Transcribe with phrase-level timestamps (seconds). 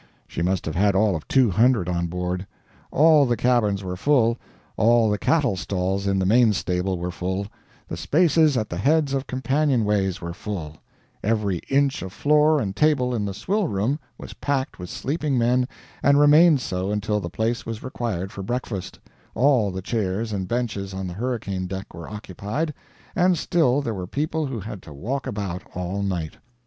[0.27, 2.47] She must have had all of 200 on board.
[2.89, 4.35] All the cabins were full,
[4.75, 7.45] all the cattle stalls in the main stable were full,
[7.87, 10.77] the spaces at the heads of companionways were full,
[11.23, 15.67] every inch of floor and table in the swill room was packed with sleeping men
[16.01, 18.97] and remained so until the place was required for breakfast,
[19.35, 22.73] all the chairs and benches on the hurricane deck were occupied,
[23.15, 26.37] and still there were people who had to walk about all night!